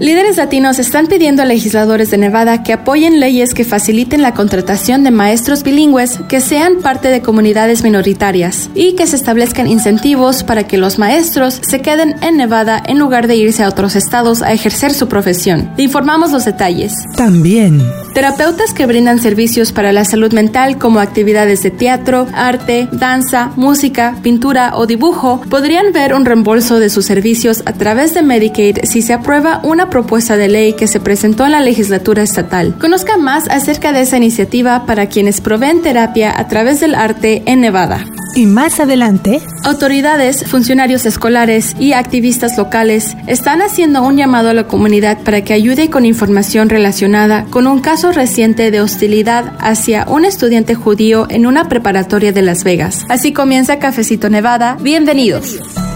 Líderes 0.00 0.36
latinos 0.36 0.78
están 0.78 1.08
pidiendo 1.08 1.42
a 1.42 1.44
legisladores 1.44 2.12
de 2.12 2.18
Nevada 2.18 2.62
que 2.62 2.72
apoyen 2.72 3.18
leyes 3.18 3.52
que 3.52 3.64
faciliten 3.64 4.22
la 4.22 4.32
contratación 4.32 5.02
de 5.02 5.10
maestros 5.10 5.64
bilingües 5.64 6.20
que 6.28 6.40
sean 6.40 6.76
parte 6.76 7.08
de 7.08 7.20
comunidades 7.20 7.82
minoritarias 7.82 8.70
y 8.76 8.94
que 8.94 9.08
se 9.08 9.16
establezcan 9.16 9.66
incentivos 9.66 10.44
para 10.44 10.68
que 10.68 10.78
los 10.78 11.00
maestros 11.00 11.60
se 11.68 11.80
queden 11.80 12.14
en 12.22 12.36
Nevada 12.36 12.80
en 12.86 13.00
lugar 13.00 13.26
de 13.26 13.36
irse 13.36 13.64
a 13.64 13.68
otros 13.68 13.96
estados 13.96 14.40
a 14.40 14.52
ejercer 14.52 14.94
su 14.94 15.08
profesión. 15.08 15.72
Informamos 15.78 16.30
los 16.30 16.44
detalles. 16.44 16.92
También. 17.16 17.82
Terapeutas 18.14 18.72
que 18.72 18.86
brindan 18.86 19.20
servicios 19.20 19.72
para 19.72 19.92
la 19.92 20.04
salud 20.04 20.32
mental 20.32 20.78
como 20.78 21.00
actividades 21.00 21.62
de 21.62 21.70
teatro, 21.70 22.26
arte, 22.34 22.88
danza, 22.92 23.52
música, 23.56 24.16
pintura 24.22 24.76
o 24.76 24.86
dibujo 24.86 25.40
podrían 25.50 25.92
ver 25.92 26.14
un 26.14 26.24
reembolso 26.24 26.78
de 26.78 26.90
sus 26.90 27.04
servicios 27.04 27.62
a 27.66 27.72
través 27.72 28.14
de 28.14 28.22
Medicaid 28.22 28.78
si 28.84 29.02
se 29.02 29.12
aprueba 29.12 29.60
una 29.64 29.87
propuesta 29.90 30.36
de 30.36 30.48
ley 30.48 30.72
que 30.74 30.86
se 30.86 31.00
presentó 31.00 31.44
en 31.44 31.52
la 31.52 31.60
legislatura 31.60 32.22
estatal. 32.22 32.74
Conozca 32.80 33.16
más 33.16 33.48
acerca 33.48 33.92
de 33.92 34.02
esa 34.02 34.16
iniciativa 34.16 34.86
para 34.86 35.08
quienes 35.08 35.40
proveen 35.40 35.82
terapia 35.82 36.38
a 36.38 36.48
través 36.48 36.80
del 36.80 36.94
arte 36.94 37.42
en 37.46 37.60
Nevada. 37.60 38.04
Y 38.34 38.46
más 38.46 38.78
adelante, 38.78 39.40
autoridades, 39.64 40.44
funcionarios 40.44 41.06
escolares 41.06 41.74
y 41.80 41.92
activistas 41.92 42.56
locales 42.56 43.16
están 43.26 43.62
haciendo 43.62 44.02
un 44.02 44.16
llamado 44.16 44.50
a 44.50 44.54
la 44.54 44.68
comunidad 44.68 45.18
para 45.24 45.42
que 45.42 45.54
ayude 45.54 45.90
con 45.90 46.04
información 46.04 46.68
relacionada 46.68 47.46
con 47.50 47.66
un 47.66 47.80
caso 47.80 48.12
reciente 48.12 48.70
de 48.70 48.80
hostilidad 48.80 49.54
hacia 49.58 50.06
un 50.08 50.24
estudiante 50.24 50.74
judío 50.74 51.26
en 51.30 51.46
una 51.46 51.68
preparatoria 51.68 52.32
de 52.32 52.42
Las 52.42 52.62
Vegas. 52.64 53.04
Así 53.08 53.32
comienza 53.32 53.78
Cafecito 53.78 54.28
Nevada. 54.30 54.76
Bienvenidos. 54.80 55.87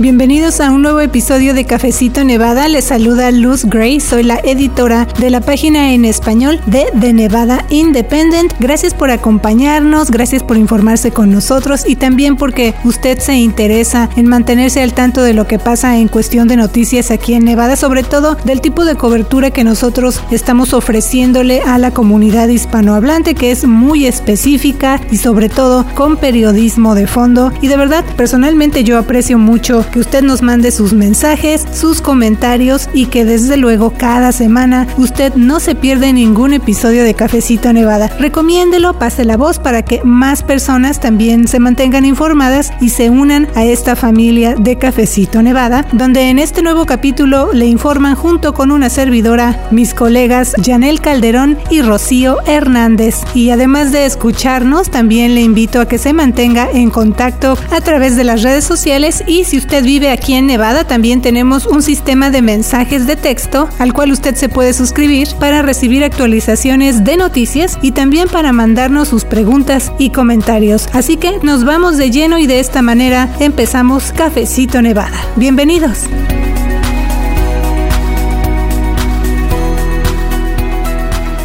Bienvenidos 0.00 0.62
a 0.62 0.70
un 0.70 0.80
nuevo 0.80 1.00
episodio 1.00 1.52
de 1.52 1.66
Cafecito 1.66 2.24
Nevada. 2.24 2.68
Les 2.68 2.86
saluda 2.86 3.30
Luz 3.30 3.66
Gray. 3.66 4.00
Soy 4.00 4.22
la 4.22 4.40
editora 4.42 5.06
de 5.18 5.28
la 5.28 5.42
página 5.42 5.92
en 5.92 6.06
español 6.06 6.58
de 6.64 6.86
The 6.98 7.12
Nevada 7.12 7.66
Independent. 7.68 8.54
Gracias 8.60 8.94
por 8.94 9.10
acompañarnos, 9.10 10.10
gracias 10.10 10.42
por 10.42 10.56
informarse 10.56 11.10
con 11.10 11.30
nosotros 11.30 11.86
y 11.86 11.96
también 11.96 12.38
porque 12.38 12.74
usted 12.82 13.18
se 13.18 13.34
interesa 13.34 14.08
en 14.16 14.26
mantenerse 14.26 14.80
al 14.80 14.94
tanto 14.94 15.22
de 15.22 15.34
lo 15.34 15.46
que 15.46 15.58
pasa 15.58 15.98
en 15.98 16.08
cuestión 16.08 16.48
de 16.48 16.56
noticias 16.56 17.10
aquí 17.10 17.34
en 17.34 17.44
Nevada, 17.44 17.76
sobre 17.76 18.02
todo 18.02 18.38
del 18.46 18.62
tipo 18.62 18.86
de 18.86 18.94
cobertura 18.94 19.50
que 19.50 19.64
nosotros 19.64 20.22
estamos 20.30 20.72
ofreciéndole 20.72 21.60
a 21.60 21.76
la 21.76 21.90
comunidad 21.90 22.48
hispanohablante, 22.48 23.34
que 23.34 23.50
es 23.50 23.66
muy 23.66 24.06
específica 24.06 24.98
y 25.10 25.18
sobre 25.18 25.50
todo 25.50 25.84
con 25.94 26.16
periodismo 26.16 26.94
de 26.94 27.06
fondo. 27.06 27.52
Y 27.60 27.68
de 27.68 27.76
verdad, 27.76 28.02
personalmente 28.16 28.82
yo 28.82 28.96
aprecio 28.96 29.36
mucho 29.36 29.84
que 29.90 30.00
usted 30.00 30.22
nos 30.22 30.42
mande 30.42 30.70
sus 30.70 30.92
mensajes, 30.92 31.66
sus 31.72 32.00
comentarios 32.00 32.88
y 32.92 33.06
que 33.06 33.24
desde 33.24 33.56
luego 33.56 33.92
cada 33.96 34.32
semana 34.32 34.86
usted 34.96 35.34
no 35.34 35.60
se 35.60 35.74
pierde 35.74 36.12
ningún 36.12 36.52
episodio 36.54 37.04
de 37.04 37.14
Cafecito 37.14 37.72
Nevada. 37.72 38.10
Recomiéndelo, 38.18 38.98
pase 38.98 39.24
la 39.24 39.36
voz 39.36 39.58
para 39.58 39.82
que 39.82 40.00
más 40.04 40.42
personas 40.42 41.00
también 41.00 41.48
se 41.48 41.58
mantengan 41.58 42.04
informadas 42.04 42.72
y 42.80 42.90
se 42.90 43.10
unan 43.10 43.48
a 43.54 43.64
esta 43.64 43.96
familia 43.96 44.54
de 44.54 44.76
Cafecito 44.76 45.42
Nevada, 45.42 45.86
donde 45.92 46.30
en 46.30 46.38
este 46.38 46.62
nuevo 46.62 46.86
capítulo 46.86 47.50
le 47.52 47.66
informan 47.66 48.14
junto 48.14 48.54
con 48.54 48.70
una 48.70 48.90
servidora 48.90 49.68
mis 49.70 49.94
colegas 49.94 50.54
Janel 50.64 51.00
Calderón 51.00 51.58
y 51.70 51.82
Rocío 51.82 52.38
Hernández. 52.46 53.16
Y 53.34 53.50
además 53.50 53.92
de 53.92 54.06
escucharnos, 54.06 54.90
también 54.90 55.34
le 55.34 55.42
invito 55.42 55.80
a 55.80 55.88
que 55.88 55.98
se 55.98 56.12
mantenga 56.12 56.68
en 56.72 56.90
contacto 56.90 57.56
a 57.70 57.80
través 57.80 58.16
de 58.16 58.24
las 58.24 58.42
redes 58.42 58.64
sociales 58.64 59.24
y 59.26 59.44
si 59.44 59.58
usted 59.58 59.79
vive 59.82 60.10
aquí 60.10 60.34
en 60.34 60.46
Nevada, 60.46 60.84
también 60.84 61.22
tenemos 61.22 61.66
un 61.66 61.82
sistema 61.82 62.30
de 62.30 62.42
mensajes 62.42 63.06
de 63.06 63.16
texto 63.16 63.68
al 63.78 63.92
cual 63.92 64.12
usted 64.12 64.34
se 64.34 64.48
puede 64.48 64.72
suscribir 64.72 65.28
para 65.38 65.62
recibir 65.62 66.04
actualizaciones 66.04 67.04
de 67.04 67.16
noticias 67.16 67.78
y 67.82 67.92
también 67.92 68.28
para 68.28 68.52
mandarnos 68.52 69.08
sus 69.08 69.24
preguntas 69.24 69.92
y 69.98 70.10
comentarios. 70.10 70.88
Así 70.92 71.16
que 71.16 71.38
nos 71.42 71.64
vamos 71.64 71.96
de 71.96 72.10
lleno 72.10 72.38
y 72.38 72.46
de 72.46 72.60
esta 72.60 72.82
manera 72.82 73.28
empezamos 73.40 74.12
Cafecito 74.12 74.82
Nevada. 74.82 75.18
Bienvenidos. 75.36 76.06